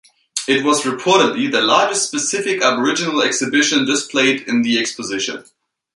[0.47, 5.43] It was, reportedly, the largest specific Aboriginal exhibition displayed in the exposition.